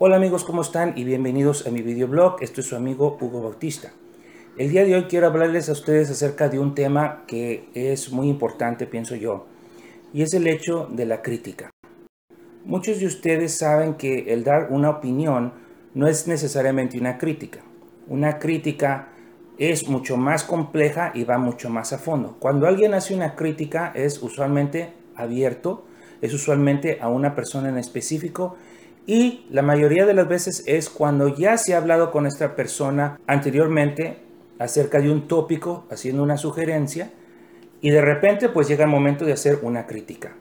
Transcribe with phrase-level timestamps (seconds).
[0.00, 0.92] Hola amigos, ¿cómo están?
[0.96, 2.40] Y bienvenidos a mi videoblog.
[2.40, 3.90] Esto es su amigo Hugo Bautista.
[4.56, 8.28] El día de hoy quiero hablarles a ustedes acerca de un tema que es muy
[8.28, 9.46] importante, pienso yo,
[10.12, 11.70] y es el hecho de la crítica.
[12.64, 15.54] Muchos de ustedes saben que el dar una opinión
[15.94, 17.58] no es necesariamente una crítica.
[18.06, 19.08] Una crítica
[19.58, 22.36] es mucho más compleja y va mucho más a fondo.
[22.38, 25.86] Cuando alguien hace una crítica es usualmente abierto,
[26.20, 28.56] es usualmente a una persona en específico
[29.08, 33.18] y la mayoría de las veces es cuando ya se ha hablado con esta persona
[33.26, 34.18] anteriormente
[34.58, 37.10] acerca de un tópico, haciendo una sugerencia,
[37.80, 40.34] y de repente pues llega el momento de hacer una crítica.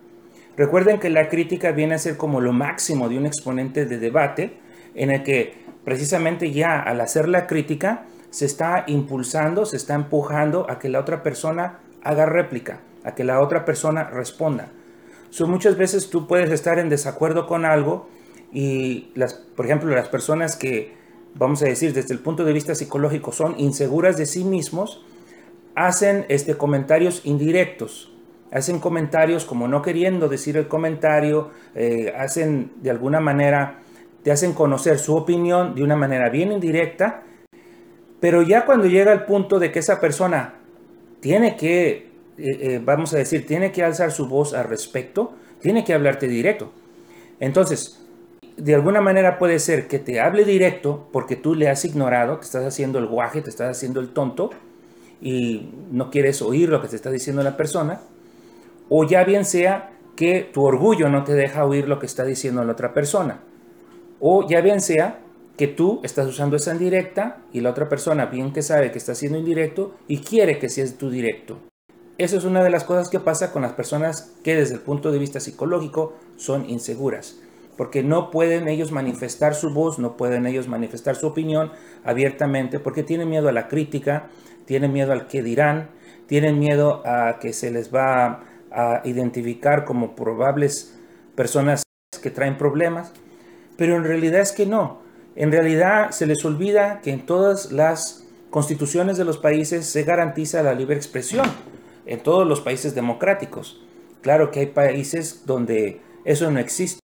[0.57, 4.57] Recuerden que la crítica viene a ser como lo máximo de un exponente de debate
[4.95, 5.53] en el que
[5.85, 10.99] precisamente ya al hacer la crítica se está impulsando, se está empujando a que la
[10.99, 14.67] otra persona haga réplica, a que la otra persona responda.
[15.29, 18.09] So, muchas veces tú puedes estar en desacuerdo con algo
[18.51, 20.93] y, las, por ejemplo, las personas que,
[21.35, 25.03] vamos a decir, desde el punto de vista psicológico son inseguras de sí mismos,
[25.75, 28.11] hacen este, comentarios indirectos,
[28.51, 33.81] hacen comentarios como no queriendo decir el comentario, eh, hacen de alguna manera,
[34.23, 37.23] te hacen conocer su opinión de una manera bien indirecta,
[38.19, 40.55] pero ya cuando llega el punto de que esa persona
[41.19, 45.83] tiene que, eh, eh, vamos a decir, tiene que alzar su voz al respecto, tiene
[45.83, 46.71] que hablarte directo.
[47.39, 48.06] Entonces,
[48.57, 52.45] de alguna manera puede ser que te hable directo porque tú le has ignorado, que
[52.45, 54.49] estás haciendo el guaje, te estás haciendo el tonto
[55.21, 58.01] y no quieres oír lo que te está diciendo la persona.
[58.89, 62.63] O ya bien sea que tu orgullo no te deja oír lo que está diciendo
[62.63, 63.41] la otra persona.
[64.19, 65.19] O ya bien sea
[65.55, 69.13] que tú estás usando esa indirecta y la otra persona bien que sabe que está
[69.13, 71.59] siendo indirecto y quiere que seas tu directo.
[72.17, 75.11] Eso es una de las cosas que pasa con las personas que desde el punto
[75.11, 77.39] de vista psicológico son inseguras
[77.77, 81.71] porque no pueden ellos manifestar su voz, no pueden ellos manifestar su opinión
[82.03, 84.27] abiertamente, porque tienen miedo a la crítica,
[84.65, 85.91] tienen miedo al que dirán,
[86.25, 90.99] tienen miedo a que se les va a identificar como probables
[91.35, 91.83] personas
[92.21, 93.13] que traen problemas,
[93.77, 94.99] pero en realidad es que no.
[95.35, 100.63] En realidad se les olvida que en todas las constituciones de los países se garantiza
[100.63, 101.45] la libre expresión,
[102.07, 103.81] en todos los países democráticos.
[104.21, 106.99] Claro que hay países donde eso no existe.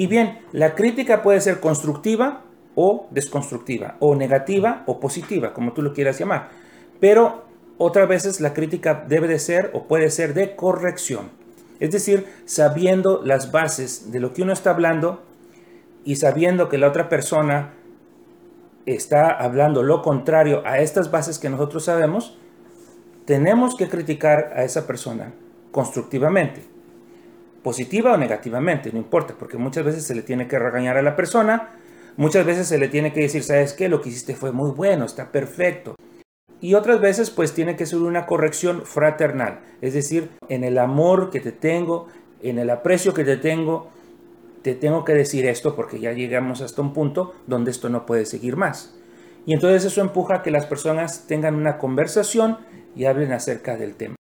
[0.00, 2.40] Y bien, la crítica puede ser constructiva
[2.74, 6.48] o desconstructiva, o negativa o positiva, como tú lo quieras llamar.
[7.00, 7.44] Pero
[7.76, 11.28] otras veces la crítica debe de ser o puede ser de corrección.
[11.80, 15.22] Es decir, sabiendo las bases de lo que uno está hablando
[16.02, 17.74] y sabiendo que la otra persona
[18.86, 22.38] está hablando lo contrario a estas bases que nosotros sabemos,
[23.26, 25.34] tenemos que criticar a esa persona
[25.72, 26.79] constructivamente
[27.62, 31.16] positiva o negativamente, no importa, porque muchas veces se le tiene que regañar a la
[31.16, 31.70] persona,
[32.16, 33.88] muchas veces se le tiene que decir, ¿sabes qué?
[33.88, 35.94] Lo que hiciste fue muy bueno, está perfecto.
[36.60, 41.30] Y otras veces pues tiene que ser una corrección fraternal, es decir, en el amor
[41.30, 42.08] que te tengo,
[42.42, 43.90] en el aprecio que te tengo,
[44.62, 48.26] te tengo que decir esto porque ya llegamos hasta un punto donde esto no puede
[48.26, 48.94] seguir más.
[49.46, 52.58] Y entonces eso empuja a que las personas tengan una conversación
[52.94, 54.19] y hablen acerca del tema.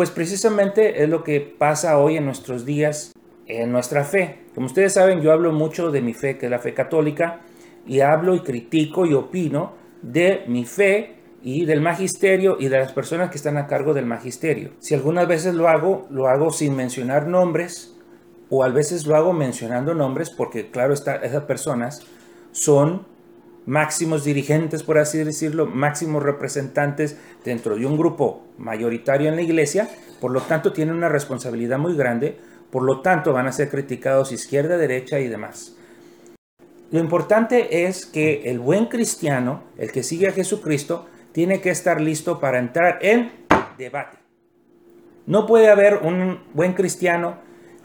[0.00, 3.12] Pues precisamente es lo que pasa hoy en nuestros días
[3.46, 4.46] en nuestra fe.
[4.54, 7.42] Como ustedes saben, yo hablo mucho de mi fe, que es la fe católica,
[7.86, 12.92] y hablo y critico y opino de mi fe y del magisterio y de las
[12.92, 14.70] personas que están a cargo del magisterio.
[14.78, 17.94] Si algunas veces lo hago, lo hago sin mencionar nombres
[18.48, 22.06] o a veces lo hago mencionando nombres porque claro, está, esas personas
[22.52, 23.04] son
[23.70, 29.88] máximos dirigentes, por así decirlo, máximos representantes dentro de un grupo mayoritario en la iglesia,
[30.20, 32.36] por lo tanto tienen una responsabilidad muy grande,
[32.72, 35.76] por lo tanto van a ser criticados izquierda, derecha y demás.
[36.90, 42.00] Lo importante es que el buen cristiano, el que sigue a Jesucristo, tiene que estar
[42.00, 43.30] listo para entrar en
[43.78, 44.18] debate.
[45.26, 47.38] No puede haber un buen cristiano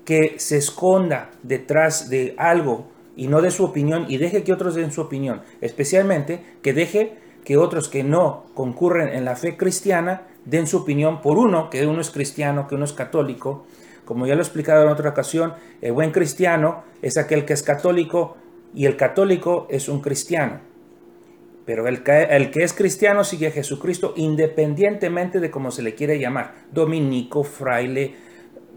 [0.04, 4.76] que se esconda detrás de algo y no de su opinión y deje que otros
[4.76, 5.42] den su opinión.
[5.62, 11.22] Especialmente que deje que otros que no concurren en la fe cristiana den su opinión
[11.22, 13.66] por uno, que uno es cristiano, que uno es católico.
[14.04, 17.64] Como ya lo he explicado en otra ocasión, el buen cristiano es aquel que es
[17.64, 18.38] católico
[18.74, 20.60] y el católico es un cristiano.
[21.66, 25.96] Pero el que, el que es cristiano sigue a Jesucristo independientemente de cómo se le
[25.96, 26.54] quiere llamar.
[26.72, 28.14] Dominico, fraile,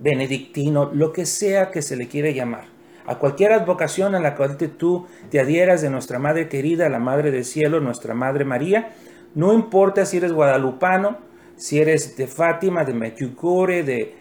[0.00, 2.77] benedictino, lo que sea que se le quiere llamar
[3.08, 7.30] a cualquier advocación a la cual tú te adhieras de nuestra Madre querida, la Madre
[7.30, 8.92] del Cielo, nuestra Madre María,
[9.34, 11.16] no importa si eres guadalupano,
[11.56, 14.14] si eres de Fátima, de Medjugorje, de,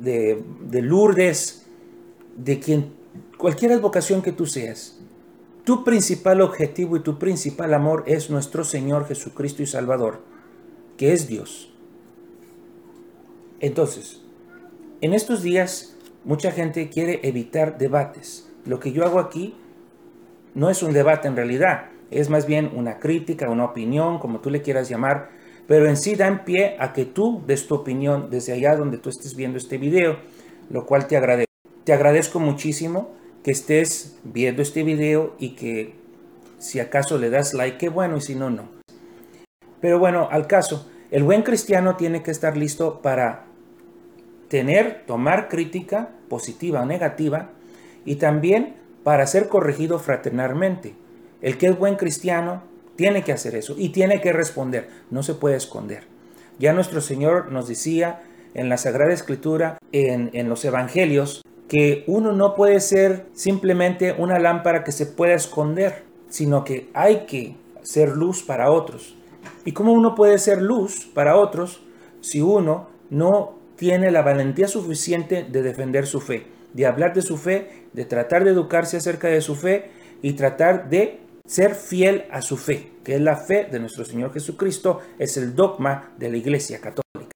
[0.00, 1.66] de, Lourdes,
[2.36, 2.94] de quien,
[3.38, 4.98] cualquier advocación que tú seas,
[5.62, 10.20] tu principal objetivo y tu principal amor es nuestro Señor Jesucristo y Salvador,
[10.96, 11.72] que es Dios.
[13.60, 14.20] Entonces,
[15.00, 15.95] en estos días
[16.26, 18.52] mucha gente quiere evitar debates.
[18.66, 19.54] Lo que yo hago aquí
[20.54, 24.50] no es un debate en realidad, es más bien una crítica, una opinión, como tú
[24.50, 25.30] le quieras llamar,
[25.66, 28.98] pero en sí da en pie a que tú des tu opinión desde allá donde
[28.98, 30.18] tú estés viendo este video,
[30.68, 31.52] lo cual te agradezco.
[31.84, 33.12] Te agradezco muchísimo
[33.44, 35.94] que estés viendo este video y que
[36.58, 38.68] si acaso le das like, qué bueno, y si no, no.
[39.80, 43.46] Pero bueno, al caso, el buen cristiano tiene que estar listo para
[44.48, 47.50] tener, tomar crítica positiva o negativa
[48.04, 50.94] y también para ser corregido fraternalmente.
[51.42, 52.62] El que es buen cristiano
[52.96, 56.04] tiene que hacer eso y tiene que responder, no se puede esconder.
[56.58, 58.22] Ya nuestro Señor nos decía
[58.54, 64.38] en la Sagrada Escritura, en, en los Evangelios, que uno no puede ser simplemente una
[64.38, 69.14] lámpara que se pueda esconder, sino que hay que ser luz para otros.
[69.64, 71.82] ¿Y cómo uno puede ser luz para otros
[72.20, 77.36] si uno no tiene la valentía suficiente de defender su fe, de hablar de su
[77.36, 79.90] fe, de tratar de educarse acerca de su fe
[80.22, 84.32] y tratar de ser fiel a su fe, que es la fe de nuestro Señor
[84.32, 87.32] Jesucristo, es el dogma de la Iglesia Católica.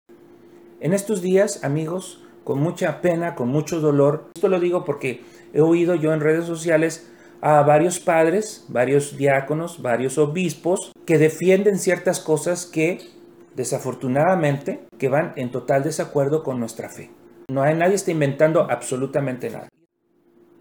[0.81, 5.23] En estos días, amigos, con mucha pena, con mucho dolor, esto lo digo porque
[5.53, 7.07] he oído yo en redes sociales
[7.41, 12.99] a varios padres, varios diáconos, varios obispos que defienden ciertas cosas que
[13.61, 17.11] desafortunadamente que van en total desacuerdo con nuestra fe.
[17.51, 19.69] No hay nadie está inventando absolutamente nada.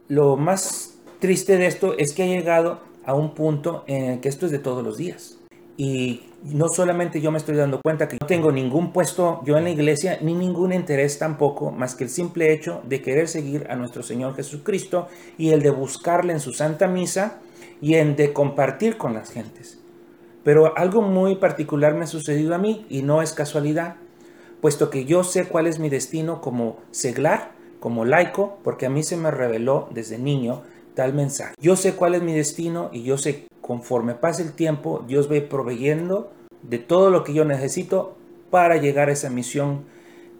[0.10, 4.46] Lo más triste de esto es que ha llegado a un punto en que esto
[4.46, 5.40] es de todos los días.
[5.78, 9.64] Y no solamente yo me estoy dando cuenta que no tengo ningún puesto yo en
[9.64, 13.78] la iglesia, ni ningún interés tampoco, más que el simple hecho de querer seguir a
[13.78, 15.08] nuestro Señor Jesucristo
[15.38, 17.40] y el de buscarle en su santa misa
[17.80, 19.79] y en de compartir con las gentes.
[20.44, 23.96] Pero algo muy particular me ha sucedido a mí y no es casualidad,
[24.62, 29.04] puesto que yo sé cuál es mi destino como seglar, como laico, porque a mí
[29.04, 30.64] se me reveló desde niño
[30.96, 31.56] tal mensaje.
[31.60, 35.48] Yo sé cuál es mi destino y yo sé conforme pase el tiempo, Dios va
[35.48, 36.32] proveyendo
[36.64, 38.18] de todo lo que yo necesito
[38.50, 39.86] para llegar a esa misión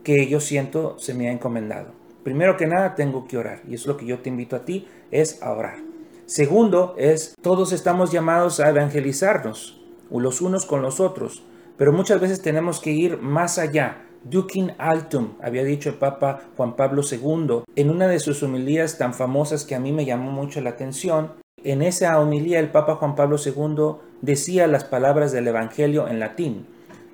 [0.04, 1.92] que yo siento se me ha encomendado.
[2.24, 4.88] Primero que nada, tengo que orar y es lo que yo te invito a ti,
[5.12, 5.78] es a orar.
[6.26, 9.79] Segundo es, todos estamos llamados a evangelizarnos,
[10.12, 11.44] los unos con los otros,
[11.78, 16.76] pero muchas veces tenemos que ir más allá Dukin altum, había dicho el Papa Juan
[16.76, 20.60] Pablo II, en una de sus homilías tan famosas que a mí me llamó mucho
[20.60, 21.34] la atención.
[21.64, 26.68] En esa homilía el Papa Juan Pablo II decía las palabras del Evangelio en latín.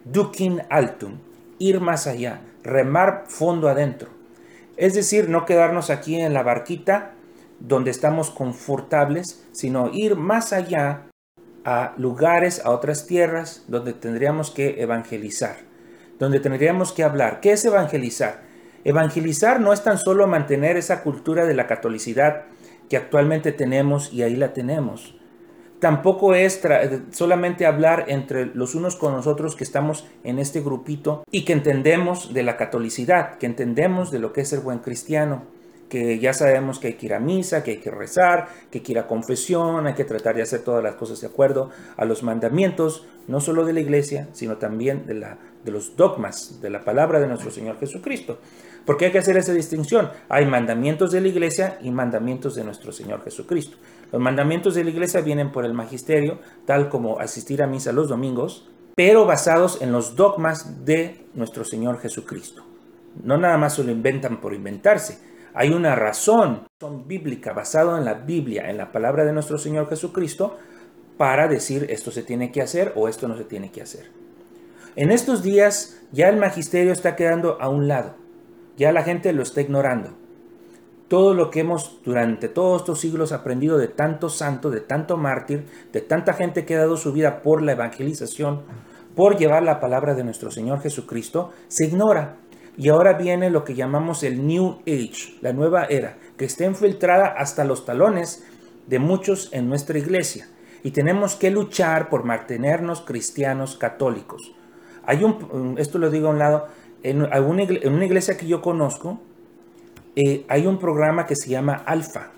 [0.06, 1.20] Dukin altum,
[1.60, 4.10] ir más allá, remar fondo adentro.
[4.76, 7.14] Es decir, no quedarnos aquí en la barquita
[7.60, 11.05] donde estamos confortables, sino ir más allá
[11.66, 15.58] a lugares, a otras tierras donde tendríamos que evangelizar
[16.20, 17.40] donde tendríamos que hablar.
[17.42, 18.42] ¿Qué es evangelizar?
[18.84, 22.44] Evangelizar no es tan solo mantener esa cultura de la catolicidad
[22.90, 25.16] que actualmente tenemos y ahí la tenemos.
[25.80, 26.62] Tampoco es
[27.12, 31.54] solamente hablar entre los unos con los otros que estamos en este grupito y que
[31.54, 35.44] entendemos de la catolicidad, que entendemos de lo que es el buen cristiano,
[35.96, 38.84] que ya sabemos que hay que ir a misa, que hay que rezar, que hay
[38.84, 42.04] que ir a confesión, hay que tratar de hacer todas las cosas de acuerdo a
[42.04, 46.70] los mandamientos, no solo de la iglesia, sino también de la de los dogmas de
[46.70, 48.40] la palabra de nuestro Señor Jesucristo.
[48.86, 50.10] Porque hay que hacer esa distinción.
[50.28, 53.78] Hay mandamientos de la iglesia y mandamientos de nuestro Señor Jesucristo.
[54.12, 58.10] Los mandamientos de la iglesia vienen por el magisterio, tal como asistir a misa los
[58.10, 62.66] domingos, pero basados en los dogmas de nuestro Señor Jesucristo.
[63.24, 65.35] No nada más se lo inventan por inventarse.
[65.58, 66.68] Hay una razón
[67.08, 70.58] bíblica basada en la Biblia, en la palabra de nuestro Señor Jesucristo,
[71.18, 74.12] para decir esto se tiene que hacer o esto no se tiene que hacer.
[74.98, 78.16] En estos días ya el magisterio está quedando a un lado,
[78.76, 80.10] ya la gente lo está ignorando.
[81.08, 85.68] Todo lo que hemos durante todos estos siglos aprendido de tanto santo, de tanto mártir,
[85.94, 88.64] de tanta gente que ha dado su vida por la evangelización,
[89.16, 92.40] por llevar la palabra de nuestro Señor Jesucristo, se ignora.
[92.78, 97.28] Y ahora viene lo que llamamos el New Age, la nueva era, que está infiltrada
[97.28, 98.46] hasta los talones
[98.88, 100.48] de muchos en nuestra iglesia.
[100.84, 104.54] Y tenemos que luchar por mantenernos cristianos católicos.
[105.06, 106.68] Hay un, esto lo digo a un lado,
[107.02, 109.20] en, una iglesia que yo conozco,
[110.16, 112.32] eh, hay un programa que se llama Alfa.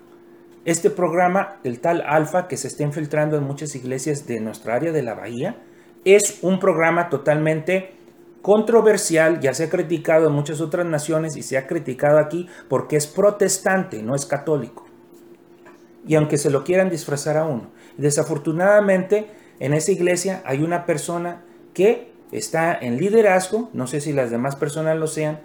[0.64, 4.92] Este programa, el tal Alfa, que se está infiltrando en muchas iglesias de nuestra área
[4.92, 5.56] de la Bahía,
[6.04, 7.97] es un programa totalmente
[8.42, 12.96] controversial, ya se ha criticado en muchas otras naciones y se ha criticado aquí porque
[12.96, 14.86] es protestante, no es católico.
[16.06, 17.70] y aunque se lo quieran disfrazar a uno.
[17.98, 19.30] Desafortunadamente,
[19.60, 21.42] en esa iglesia hay una persona
[21.74, 25.40] que está en liderazgo, no sé si las demás personas lo sean,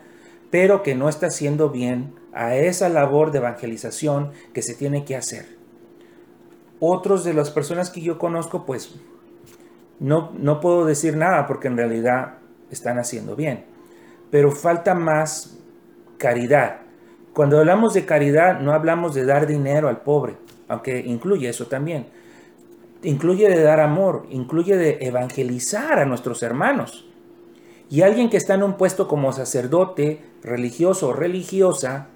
[0.51, 5.15] pero que no está haciendo bien a esa labor de evangelización que se tiene que
[5.15, 5.57] hacer.
[6.79, 8.95] Otros de las personas que yo conozco, pues
[9.99, 12.37] no, no puedo decir nada porque en realidad
[12.73, 13.65] están haciendo bien,
[14.31, 15.57] pero falta más
[16.17, 16.81] caridad.
[17.33, 20.37] Cuando hablamos de caridad no hablamos de dar dinero al pobre,
[20.67, 22.07] aunque incluye eso también.
[23.03, 27.05] Incluye de dar amor, incluye de evangelizar a nuestros hermanos.
[27.89, 32.07] Y alguien que está en un puesto como sacerdote, religioso o religiosa,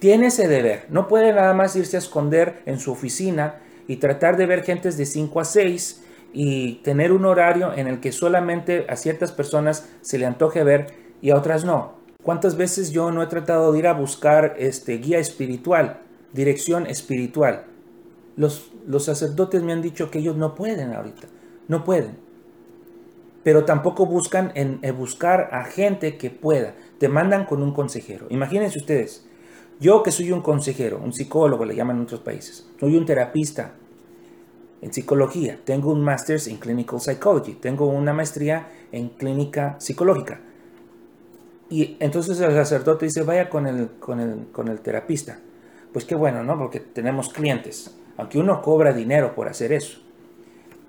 [0.00, 0.86] tiene ese deber.
[0.88, 4.96] No puede nada más irse a esconder en su oficina y tratar de ver gentes
[4.96, 6.03] de 5 a 6
[6.34, 10.88] y tener un horario en el que solamente a ciertas personas se le antoje ver
[11.22, 11.94] y a otras no.
[12.22, 16.00] ¿Cuántas veces yo no he tratado de ir a buscar este guía espiritual,
[16.32, 17.66] dirección espiritual?
[18.36, 21.28] Los, los sacerdotes me han dicho que ellos no pueden ahorita,
[21.68, 22.16] no pueden.
[23.44, 26.74] Pero tampoco buscan en, buscar a gente que pueda.
[26.98, 28.26] Te mandan con un consejero.
[28.30, 29.26] Imagínense ustedes,
[29.78, 33.74] yo que soy un consejero, un psicólogo le llaman en otros países, soy un terapista,
[34.84, 40.40] en psicología, tengo un Master's en Clinical Psychology, tengo una maestría en clínica psicológica.
[41.70, 45.38] Y entonces el sacerdote dice, vaya con el, con el, con el terapista.
[45.90, 46.58] Pues qué bueno, ¿no?
[46.58, 50.00] Porque tenemos clientes, aunque uno cobra dinero por hacer eso.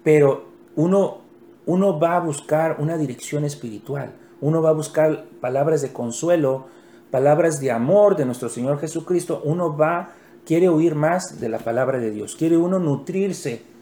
[0.04, 1.22] Pero uno,
[1.66, 4.12] uno va a buscar una dirección espiritual,
[4.42, 6.66] uno va a buscar palabras de consuelo,
[7.12, 11.98] palabras de amor de nuestro Señor Jesucristo, uno va, quiere oír más de la palabra
[11.98, 13.74] de Dios, quiere uno nutrirse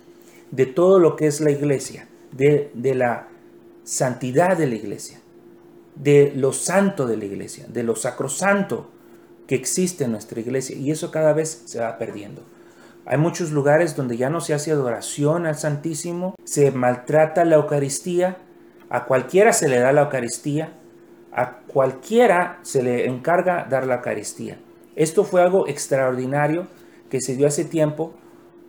[0.54, 3.28] de todo lo que es la iglesia, de, la
[3.84, 5.20] santidad de la iglesia,
[5.96, 8.92] de lo santo de la iglesia, de lo sacrosanto
[9.48, 10.78] que existe en nuestra iglesia.
[10.78, 12.44] Y eso cada vez se va perdiendo.
[13.06, 18.38] Hay muchos lugares donde ya no se hace adoración al Santísimo, se maltrata la Eucaristía,
[18.90, 20.74] a cualquiera se le da la Eucaristía,
[21.32, 24.60] a cualquiera se le encarga dar la Eucaristía.
[24.96, 26.68] Esto fue algo extraordinario
[27.10, 28.14] que se dio hace tiempo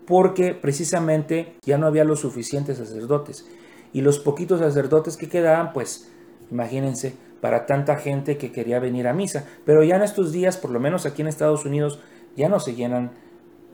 [0.07, 3.47] porque precisamente ya no había los suficientes sacerdotes.
[3.93, 6.11] Y los poquitos sacerdotes que quedaban, pues
[6.51, 9.47] imagínense, para tanta gente que quería venir a misa.
[9.65, 12.01] Pero ya en estos días, por lo menos aquí en Estados Unidos,
[12.37, 13.13] ya no se llenan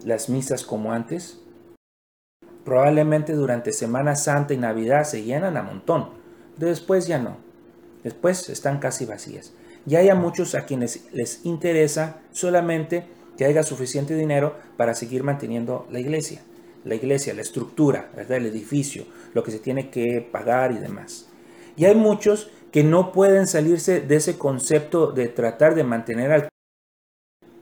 [0.04, 1.40] las misas como antes.
[2.64, 6.10] Probablemente durante Semana Santa y Navidad se llenan a montón.
[6.56, 7.36] Después ya no.
[8.04, 9.52] Después están casi vacías.
[9.86, 13.06] Ya hay a muchos a quienes les interesa solamente
[13.40, 16.42] que haya suficiente dinero para seguir manteniendo la iglesia.
[16.84, 21.26] La iglesia, la estructura, el edificio, lo que se tiene que pagar y demás.
[21.74, 26.48] Y hay muchos que no pueden salirse de ese concepto de tratar de mantener al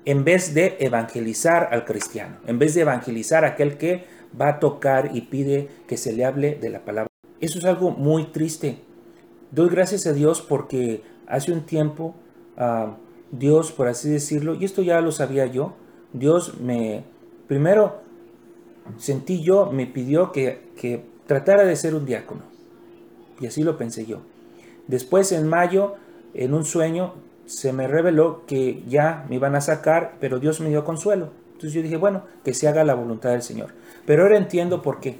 [0.04, 4.04] en vez de evangelizar al cristiano, en vez de evangelizar a aquel que
[4.34, 7.06] va a tocar y pide que se le hable de la palabra.
[7.40, 8.80] Eso es algo muy triste.
[9.52, 12.16] Doy gracias a Dios porque hace un tiempo
[12.56, 12.96] ah,
[13.30, 15.74] Dios, por así decirlo, y esto ya lo sabía yo,
[16.12, 17.04] Dios me,
[17.46, 18.00] primero
[18.96, 22.42] sentí yo, me pidió que, que tratara de ser un diácono.
[23.40, 24.18] Y así lo pensé yo.
[24.86, 25.94] Después, en mayo,
[26.34, 27.14] en un sueño,
[27.46, 31.30] se me reveló que ya me iban a sacar, pero Dios me dio consuelo.
[31.48, 33.74] Entonces yo dije, bueno, que se haga la voluntad del Señor.
[34.06, 35.18] Pero ahora entiendo por qué.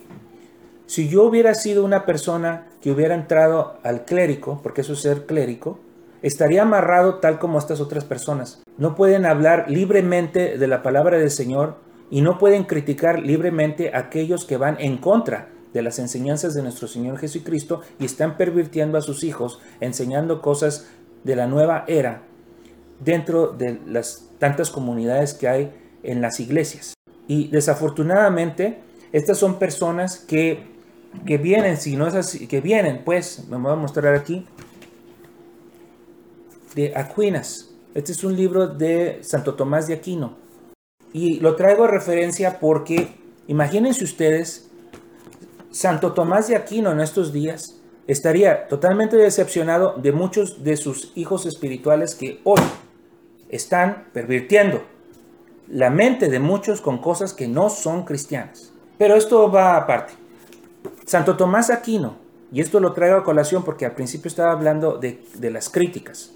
[0.86, 5.26] Si yo hubiera sido una persona que hubiera entrado al clérico, porque eso es ser
[5.26, 5.78] clérico,
[6.22, 8.62] estaría amarrado tal como estas otras personas.
[8.76, 11.76] No pueden hablar libremente de la palabra del Señor
[12.10, 16.62] y no pueden criticar libremente a aquellos que van en contra de las enseñanzas de
[16.62, 20.88] nuestro Señor Jesucristo y están pervirtiendo a sus hijos, enseñando cosas
[21.24, 22.22] de la nueva era
[23.00, 25.72] dentro de las tantas comunidades que hay
[26.02, 26.94] en las iglesias.
[27.26, 28.78] Y desafortunadamente,
[29.12, 30.66] estas son personas que,
[31.26, 34.46] que vienen, si no es así, que vienen, pues, me voy a mostrar aquí,
[36.78, 37.74] de Aquinas.
[37.92, 40.36] Este es un libro de Santo Tomás de Aquino.
[41.12, 43.16] Y lo traigo a referencia porque,
[43.48, 44.70] imagínense ustedes,
[45.72, 51.46] Santo Tomás de Aquino en estos días estaría totalmente decepcionado de muchos de sus hijos
[51.46, 52.60] espirituales que hoy
[53.48, 54.84] están pervirtiendo
[55.66, 58.72] la mente de muchos con cosas que no son cristianas.
[58.98, 60.12] Pero esto va aparte.
[61.06, 62.18] Santo Tomás Aquino,
[62.52, 66.34] y esto lo traigo a colación porque al principio estaba hablando de, de las críticas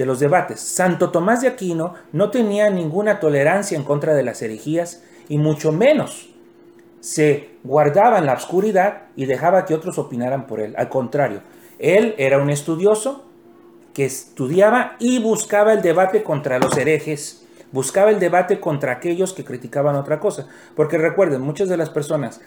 [0.00, 0.60] de los debates.
[0.60, 5.72] Santo Tomás de Aquino no tenía ninguna tolerancia en contra de las herejías y mucho
[5.72, 6.30] menos
[7.00, 10.74] se guardaba en la oscuridad y dejaba que otros opinaran por él.
[10.78, 11.42] Al contrario,
[11.78, 13.26] él era un estudioso
[13.92, 19.44] que estudiaba y buscaba el debate contra los herejes, buscaba el debate contra aquellos que
[19.44, 20.46] criticaban otra cosa.
[20.76, 22.40] Porque recuerden, muchas de las personas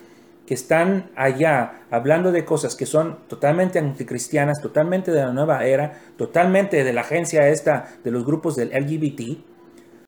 [0.45, 6.01] que están allá hablando de cosas que son totalmente anticristianas, totalmente de la nueva era,
[6.17, 9.39] totalmente de la agencia esta de los grupos del LGBT,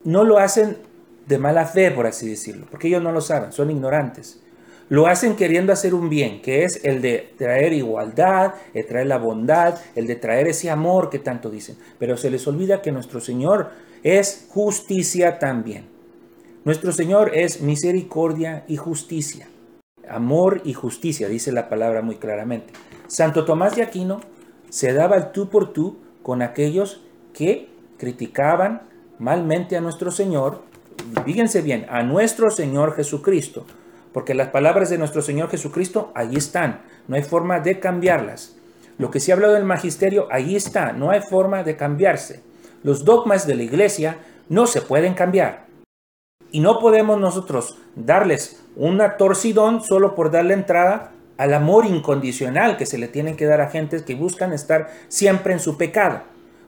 [0.04, 0.78] no lo hacen
[1.26, 4.42] de mala fe, por así decirlo, porque ellos no lo saben, son ignorantes.
[4.88, 9.18] Lo hacen queriendo hacer un bien, que es el de traer igualdad, el traer la
[9.18, 11.76] bondad, el de traer ese amor que tanto dicen.
[11.98, 13.72] Pero se les olvida que nuestro Señor
[14.04, 15.88] es justicia también.
[16.66, 19.48] Nuestro Señor es misericordia y justicia.
[20.10, 22.74] Amor y justicia, dice la palabra muy claramente.
[23.08, 24.22] Santo Tomás de Aquino
[24.70, 27.02] se daba el tú por tú con aquellos
[27.34, 28.84] que criticaban
[29.20, 30.62] malmente a nuestro Señor.
[31.26, 33.66] Fíjense bien, a nuestro Señor Jesucristo
[34.16, 38.56] porque las palabras de nuestro Señor Jesucristo ahí están, no hay forma de cambiarlas.
[38.98, 42.42] Lo que se ha hablado del magisterio, ahí está, no hay forma de cambiarse.
[42.82, 45.65] Los dogmas de la iglesia no se pueden cambiar.
[46.56, 52.86] Y no podemos nosotros darles una torcidón solo por darle entrada al amor incondicional que
[52.86, 56.22] se le tiene que dar a gentes que buscan estar siempre en su pecado.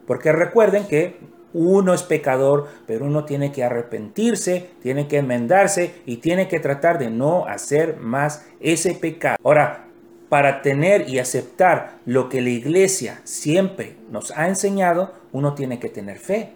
[0.06, 1.18] Porque recuerden que
[1.54, 7.00] uno es pecador, pero uno tiene que arrepentirse, tiene que enmendarse y tiene que tratar
[7.00, 9.38] de no hacer más ese pecado.
[9.42, 9.86] Ahora,
[10.28, 15.88] para tener y aceptar lo que la iglesia siempre nos ha enseñado, uno tiene que
[15.88, 16.52] tener fe.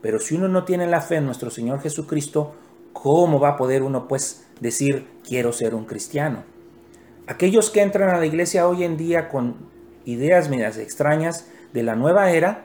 [0.00, 2.56] Pero si uno no tiene la fe en nuestro Señor Jesucristo,
[2.92, 6.44] ¿cómo va a poder uno pues decir quiero ser un cristiano?
[7.26, 9.56] Aquellos que entran a la iglesia hoy en día con
[10.04, 12.64] ideas medias extrañas de la nueva era,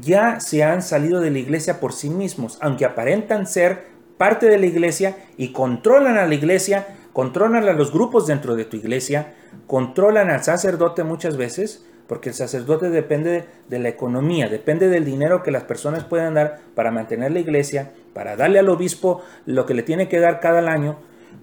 [0.00, 3.86] ya se han salido de la iglesia por sí mismos, aunque aparentan ser
[4.18, 8.66] parte de la iglesia y controlan a la iglesia, controlan a los grupos dentro de
[8.66, 9.34] tu iglesia,
[9.66, 15.44] controlan al sacerdote muchas veces, porque el sacerdote depende de la economía, depende del dinero
[15.44, 19.74] que las personas puedan dar para mantener la iglesia, para darle al obispo lo que
[19.74, 20.98] le tiene que dar cada año,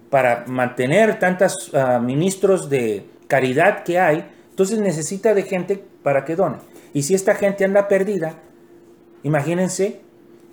[0.10, 6.36] para mantener tantos ah, ministros de caridad que hay, entonces necesita de gente para que
[6.36, 6.58] done.
[6.94, 8.34] Y si esta gente anda perdida,
[9.24, 10.02] imagínense,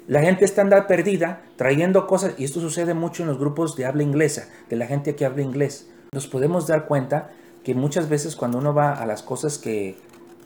[0.06, 3.86] la gente está anda perdida trayendo cosas, y esto sucede mucho en los grupos de
[3.86, 5.90] habla inglesa, de la gente que habla inglés.
[6.12, 7.32] Nos podemos dar cuenta
[7.64, 9.96] que muchas veces cuando uno va a las cosas que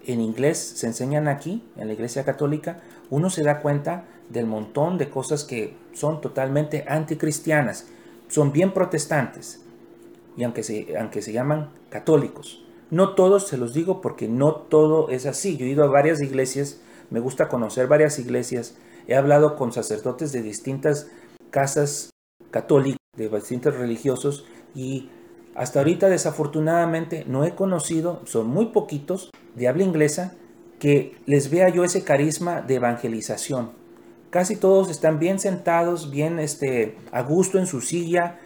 [0.07, 4.97] en inglés se enseñan aquí, en la iglesia católica, uno se da cuenta del montón
[4.99, 7.89] de cosas que son totalmente anticristianas,
[8.29, 9.61] son bien protestantes,
[10.37, 12.65] y aunque se, aunque se llaman católicos.
[12.91, 15.57] No todos se los digo porque no todo es así.
[15.57, 18.77] Yo he ido a varias iglesias, me gusta conocer varias iglesias,
[19.09, 21.11] he hablado con sacerdotes de distintas
[21.51, 22.11] casas
[22.51, 25.11] católicas, de distintos religiosos y
[25.59, 30.35] hasta ahorita desafortunadamente no he conocido, son muy poquitos de habla inglesa,
[30.79, 33.73] que les vea yo ese carisma de evangelización.
[34.31, 38.39] Casi todos están bien sentados, bien este, a gusto en su silla,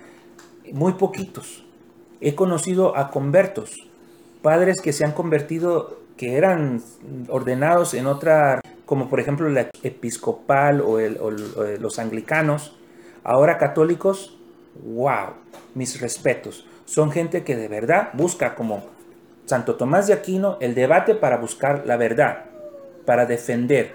[0.73, 1.67] muy poquitos.
[2.23, 3.75] He conocido a convertos,
[4.41, 6.83] padres que se han convertido, que eran
[7.29, 12.75] ordenados en otra, como por ejemplo la episcopal o, los anglicanos,
[13.23, 14.39] ahora católicos,
[14.75, 15.35] wow,
[15.75, 16.67] mis respetos.
[16.85, 18.85] Son gente que de verdad busca, como
[19.47, 22.45] Santo Tomás de Aquino, el debate para buscar la verdad,
[23.05, 23.95] para defender.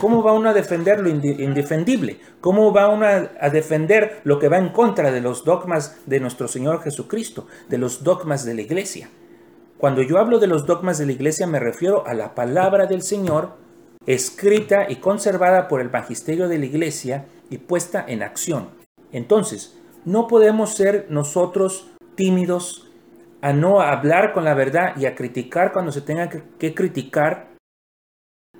[0.00, 2.18] ¿Cómo va uno a defender lo indefendible?
[2.40, 6.48] ¿Cómo va uno a defender lo que va en contra de los dogmas de nuestro
[6.48, 9.08] Señor Jesucristo, de los dogmas de la iglesia?
[9.78, 13.02] Cuando yo hablo de los dogmas de la iglesia me refiero a la palabra del
[13.02, 13.50] Señor
[14.06, 18.68] escrita y conservada por el magisterio de la iglesia y puesta en acción.
[19.12, 22.90] Entonces, no podemos ser nosotros tímidos
[23.40, 27.52] a no hablar con la verdad y a criticar cuando se tenga que criticar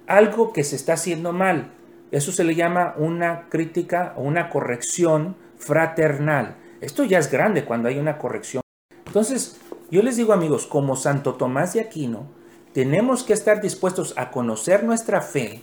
[0.06, 1.72] algo que se está haciendo mal.
[2.10, 6.56] Eso se le llama una crítica o una corrección fraternal.
[6.80, 8.62] Esto ya es grande cuando hay una corrección.
[9.06, 12.26] Entonces, yo les digo amigos, como Santo Tomás de Aquino,
[12.72, 15.60] tenemos que estar dispuestos a conocer nuestra fe,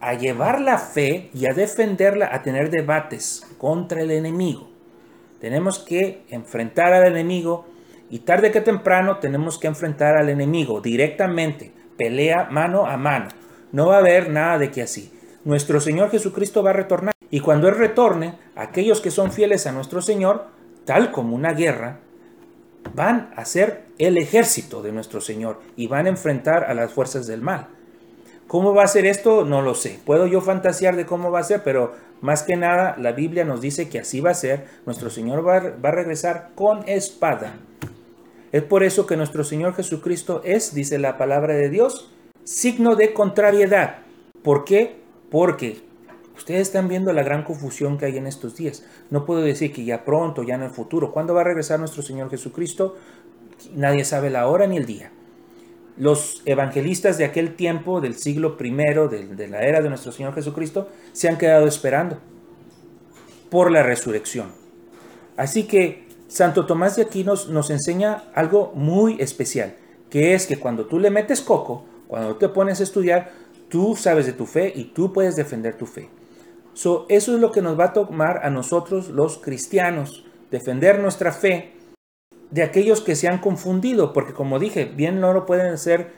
[0.00, 4.75] a llevar la fe y a defenderla, a tener debates contra el enemigo.
[5.40, 7.66] Tenemos que enfrentar al enemigo
[8.10, 13.28] y tarde que temprano tenemos que enfrentar al enemigo directamente, pelea mano a mano.
[13.72, 15.12] No va a haber nada de que así.
[15.44, 19.72] Nuestro Señor Jesucristo va a retornar y cuando Él retorne, aquellos que son fieles a
[19.72, 20.46] nuestro Señor,
[20.84, 22.00] tal como una guerra,
[22.94, 27.26] van a ser el ejército de nuestro Señor y van a enfrentar a las fuerzas
[27.26, 27.68] del mal.
[28.46, 29.44] ¿Cómo va a ser esto?
[29.44, 29.98] No lo sé.
[30.04, 33.60] Puedo yo fantasear de cómo va a ser, pero más que nada la Biblia nos
[33.60, 34.66] dice que así va a ser.
[34.86, 37.56] Nuestro Señor va, va a regresar con espada.
[38.52, 42.10] Es por eso que nuestro Señor Jesucristo es, dice la palabra de Dios,
[42.44, 43.98] signo de contrariedad.
[44.42, 45.00] ¿Por qué?
[45.30, 45.86] Porque
[46.36, 48.84] Ustedes están viendo la gran confusión que hay en estos días.
[49.10, 51.10] No puedo decir que ya pronto, ya en el futuro.
[51.10, 52.96] ¿Cuándo va a regresar nuestro Señor Jesucristo?
[53.74, 55.10] Nadie sabe la hora ni el día.
[55.96, 60.34] Los evangelistas de aquel tiempo, del siglo primero, de, de la era de nuestro Señor
[60.34, 62.18] Jesucristo, se han quedado esperando
[63.50, 64.52] por la resurrección.
[65.36, 69.76] Así que Santo Tomás de Aquinos nos enseña algo muy especial,
[70.10, 73.30] que es que cuando tú le metes coco, cuando te pones a estudiar,
[73.68, 76.08] tú sabes de tu fe y tú puedes defender tu fe.
[76.74, 81.75] eso es lo que nos va a tomar a nosotros los cristianos, defender nuestra fe
[82.50, 86.12] de aquellos que se han confundido, porque como dije, bien no lo pueden hacer,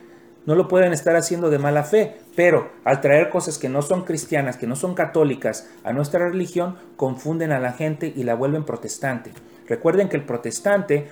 [0.45, 4.03] no lo pueden estar haciendo de mala fe, pero al traer cosas que no son
[4.03, 8.63] cristianas, que no son católicas a nuestra religión, confunden a la gente y la vuelven
[8.63, 9.31] protestante.
[9.67, 11.07] Recuerden que el protestante,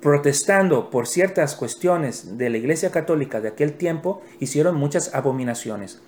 [0.00, 6.02] protestando por ciertas cuestiones de la Iglesia Católica de aquel tiempo, hicieron muchas abominaciones,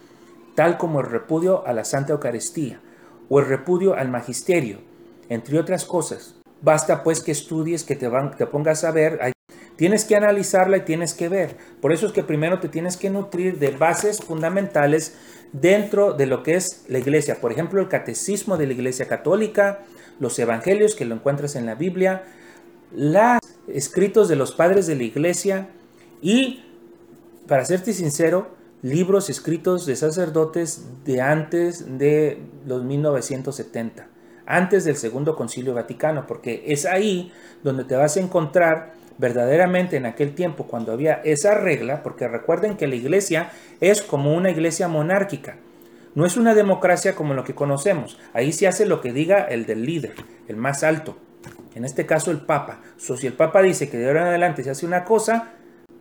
[0.55, 2.81] tal como el repudio a la Santa Eucaristía
[3.29, 4.79] o el repudio al magisterio,
[5.29, 6.40] entre otras cosas.
[6.63, 9.33] Basta pues que estudies, que te, van, te pongas a ver.
[9.77, 11.57] Tienes que analizarla y tienes que ver.
[11.81, 15.15] Por eso es que primero te tienes que nutrir de bases fundamentales
[15.53, 17.41] dentro de lo que es la iglesia.
[17.41, 19.81] Por ejemplo, el catecismo de la iglesia católica,
[20.19, 22.25] los evangelios que lo encuentras en la Biblia,
[22.95, 25.71] los escritos de los padres de la iglesia
[26.21, 26.63] y,
[27.49, 28.49] para serte sincero,
[28.83, 34.10] libros escritos de sacerdotes de antes de los 1970
[34.51, 37.33] antes del Segundo Concilio Vaticano, porque es ahí
[37.63, 42.77] donde te vas a encontrar verdaderamente en aquel tiempo cuando había esa regla, porque recuerden
[42.77, 45.57] que la iglesia es como una iglesia monárquica,
[46.15, 49.67] no es una democracia como lo que conocemos, ahí se hace lo que diga el
[49.67, 50.15] del líder,
[50.49, 51.17] el más alto,
[51.75, 52.81] en este caso el Papa.
[52.97, 55.51] si el Papa dice que de ahora en adelante se hace una cosa,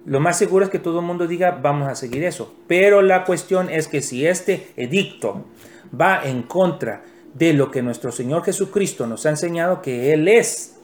[0.06, 3.26] lo más seguro es que todo el mundo diga vamos a seguir eso, pero la
[3.26, 5.46] cuestión es que si este edicto
[5.94, 7.04] va en contra
[7.40, 10.76] de lo que nuestro Señor Jesucristo nos ha enseñado, que Él es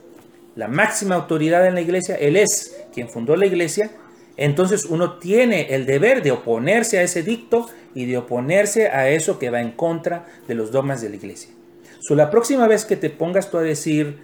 [0.56, 3.92] la máxima autoridad en la iglesia, Él es quien fundó la iglesia,
[4.38, 9.38] entonces uno tiene el deber de oponerse a ese dicto y de oponerse a eso
[9.38, 11.52] que va en contra de los dogmas de la iglesia.
[12.00, 14.20] So, la próxima vez que te pongas tú a decir,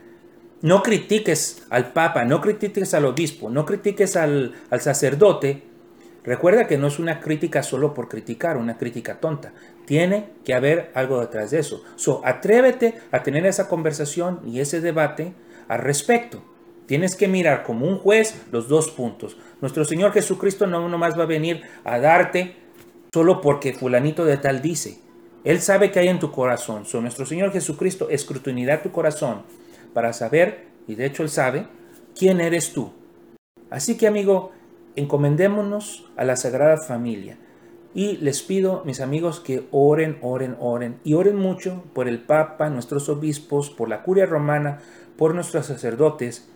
[0.62, 5.64] no critiques al papa, no critiques al obispo, no critiques al, al sacerdote,
[6.24, 9.54] Recuerda que no es una crítica solo por criticar, una crítica tonta.
[9.92, 11.84] Tiene que haber algo detrás de eso.
[11.98, 15.34] So, atrévete a tener esa conversación y ese debate
[15.68, 16.46] al respecto.
[16.86, 19.36] Tienes que mirar como un juez los dos puntos.
[19.60, 22.56] Nuestro Señor Jesucristo no nomás va a venir a darte
[23.14, 25.00] solo porque fulanito de tal dice.
[25.44, 26.86] Él sabe que hay en tu corazón.
[26.86, 29.42] So, nuestro Señor Jesucristo escrutinará tu corazón
[29.94, 31.68] para saber, y de hecho Él sabe,
[32.18, 32.94] quién eres tú.
[33.70, 34.54] Así que amigo,
[34.96, 37.38] encomendémonos a la Sagrada Familia.
[37.94, 41.00] Y les pido, mis amigos, que oren, oren, oren.
[41.04, 44.80] Y oren mucho por el Papa, nuestros obispos, por la curia romana,
[45.18, 46.48] por nuestros sacerdotes.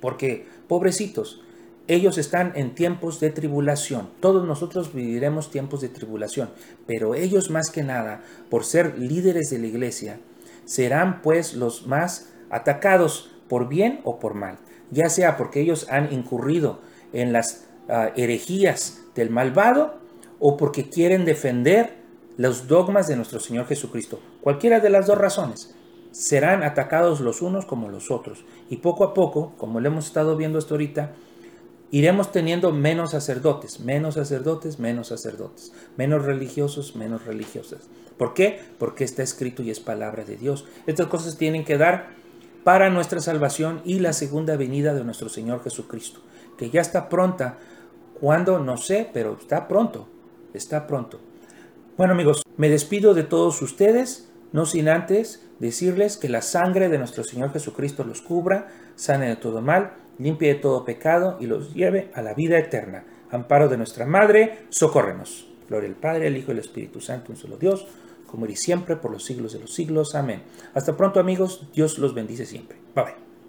[0.00, 1.42] Porque, pobrecitos,
[1.86, 4.10] ellos están en tiempos de tribulación.
[4.18, 6.50] Todos nosotros viviremos tiempos de tribulación.
[6.86, 10.18] Pero ellos más que nada, por ser líderes de la iglesia,
[10.64, 14.58] serán pues los más atacados por bien o por mal.
[14.90, 16.80] Ya sea porque ellos han incurrido
[17.12, 19.99] en las ah, herejías del malvado
[20.40, 21.98] o porque quieren defender
[22.36, 24.18] los dogmas de nuestro Señor Jesucristo.
[24.40, 25.74] Cualquiera de las dos razones.
[26.10, 28.44] Serán atacados los unos como los otros.
[28.68, 31.12] Y poco a poco, como lo hemos estado viendo hasta ahorita,
[31.92, 37.88] iremos teniendo menos sacerdotes, menos sacerdotes, menos sacerdotes, menos religiosos, menos religiosas.
[38.18, 38.60] ¿Por qué?
[38.78, 40.64] Porque está escrito y es palabra de Dios.
[40.86, 42.08] Estas cosas tienen que dar
[42.64, 46.20] para nuestra salvación y la segunda venida de nuestro Señor Jesucristo
[46.60, 47.56] que ya está pronta.
[48.20, 48.58] ¿Cuándo?
[48.58, 50.06] No sé, pero está pronto.
[50.54, 51.20] Está pronto.
[51.96, 56.98] Bueno amigos, me despido de todos ustedes, no sin antes decirles que la sangre de
[56.98, 61.74] nuestro Señor Jesucristo los cubra, sane de todo mal, limpie de todo pecado y los
[61.74, 63.04] lleve a la vida eterna.
[63.30, 65.46] Amparo de nuestra Madre, socórrenos.
[65.68, 67.86] Gloria al Padre, al Hijo y al Espíritu Santo, un solo Dios,
[68.26, 70.14] como y siempre por los siglos de los siglos.
[70.14, 70.42] Amén.
[70.74, 72.78] Hasta pronto amigos, Dios los bendice siempre.
[72.94, 73.29] Bye bye.